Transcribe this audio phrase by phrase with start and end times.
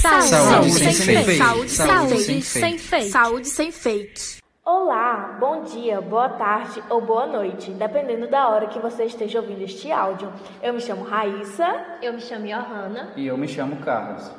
[0.00, 1.24] Saúde, Saúde sem, sem fake.
[1.26, 1.38] fake.
[1.44, 3.10] Saúde, Saúde sem, fake.
[3.10, 4.40] Saúde sem fake.
[4.64, 9.60] Olá, bom dia, boa tarde ou boa noite, dependendo da hora que você esteja ouvindo
[9.62, 10.32] este áudio.
[10.62, 11.98] Eu me chamo Raíssa.
[12.00, 13.12] Eu me chamo Johanna.
[13.14, 14.30] E eu me chamo Carlos.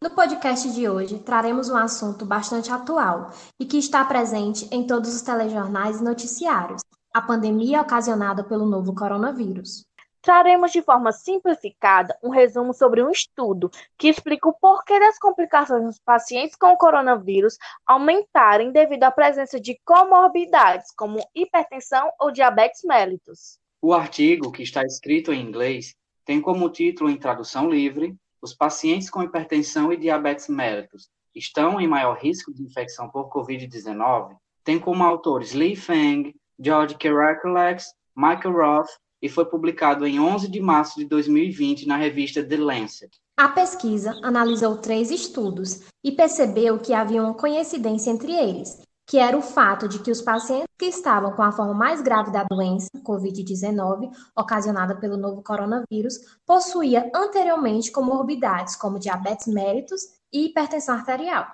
[0.00, 5.12] No podcast de hoje, traremos um assunto bastante atual e que está presente em todos
[5.12, 6.82] os telejornais e noticiários:
[7.12, 9.82] a pandemia ocasionada pelo novo coronavírus.
[10.22, 15.82] Traremos de forma simplificada um resumo sobre um estudo que explica o porquê das complicações
[15.82, 17.56] nos pacientes com coronavírus
[17.86, 23.58] aumentarem devido à presença de comorbidades como hipertensão ou diabetes mellitus.
[23.80, 25.94] O artigo, que está escrito em inglês,
[26.26, 31.88] tem como título em tradução livre: Os pacientes com hipertensão e diabetes mellitus estão em
[31.88, 34.36] maior risco de infecção por COVID-19.
[34.62, 38.90] Tem como autores Lee Feng, George Kerakulex, Michael Roth
[39.22, 43.10] e foi publicado em 11 de março de 2020 na revista The Lancet.
[43.36, 49.36] A pesquisa analisou três estudos e percebeu que havia uma coincidência entre eles, que era
[49.36, 52.88] o fato de que os pacientes que estavam com a forma mais grave da doença,
[53.04, 56.14] Covid-19, ocasionada pelo novo coronavírus,
[56.46, 60.02] possuía anteriormente comorbidades como diabetes mellitus
[60.32, 61.46] e hipertensão arterial.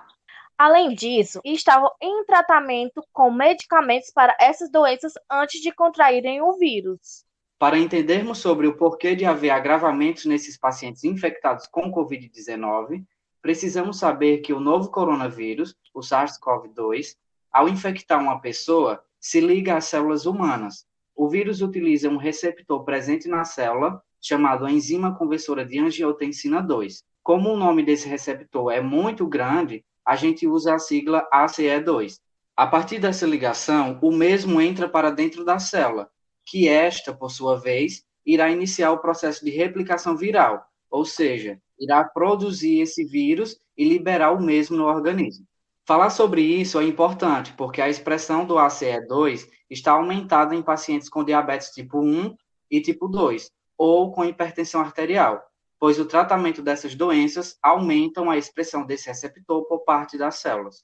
[0.57, 7.26] Além disso, estavam em tratamento com medicamentos para essas doenças antes de contraírem o vírus.
[7.59, 13.03] Para entendermos sobre o porquê de haver agravamentos nesses pacientes infectados com Covid-19,
[13.41, 17.15] precisamos saber que o novo coronavírus, o SARS-CoV-2,
[17.51, 20.85] ao infectar uma pessoa, se liga às células humanas.
[21.15, 27.03] O vírus utiliza um receptor presente na célula, chamado enzima conversora de angiotensina 2.
[27.23, 32.19] Como o nome desse receptor é muito grande, a gente usa a sigla ACE2.
[32.55, 36.07] A partir dessa ligação, o mesmo entra para dentro da célula,
[36.47, 42.03] que esta, por sua vez, irá iniciar o processo de replicação viral, ou seja, irá
[42.05, 45.45] produzir esse vírus e liberar o mesmo no organismo.
[45.85, 51.23] Falar sobre isso é importante, porque a expressão do ACE2 está aumentada em pacientes com
[51.23, 52.35] diabetes tipo 1
[52.71, 55.43] e tipo 2, ou com hipertensão arterial,
[55.77, 60.83] pois o tratamento dessas doenças aumentam a expressão desse receptor por parte das células.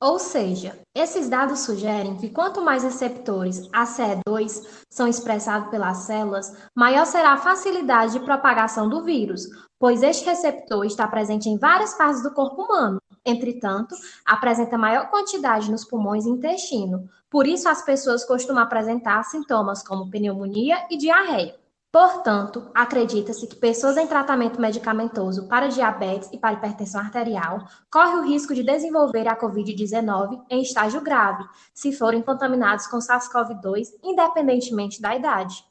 [0.00, 7.06] Ou seja, esses dados sugerem que quanto mais receptores ACE2 são expressados pelas células, maior
[7.06, 12.22] será a facilidade de propagação do vírus, pois este receptor está presente em várias partes
[12.22, 13.00] do corpo humano.
[13.24, 13.94] Entretanto,
[14.26, 17.08] apresenta maior quantidade nos pulmões e intestino.
[17.30, 21.63] Por isso, as pessoas costumam apresentar sintomas como pneumonia e diarreia.
[21.94, 28.26] Portanto, acredita-se que pessoas em tratamento medicamentoso para diabetes e para hipertensão arterial correm o
[28.26, 35.14] risco de desenvolver a COVID-19 em estágio grave, se forem contaminados com SARS-CoV-2, independentemente da
[35.14, 35.64] idade.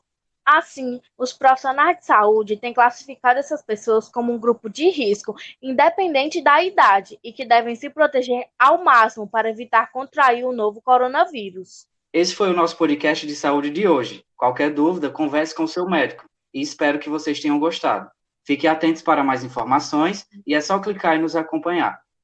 [0.46, 6.42] Assim, os profissionais de saúde têm classificado essas pessoas como um grupo de risco, independente
[6.42, 11.86] da idade, e que devem se proteger ao máximo para evitar contrair o novo coronavírus.
[12.14, 14.24] Esse foi o nosso podcast de saúde de hoje.
[14.38, 18.08] Qualquer dúvida, converse com o seu médico e espero que vocês tenham gostado.
[18.46, 22.03] Fiquem atentos para mais informações e é só clicar e nos acompanhar.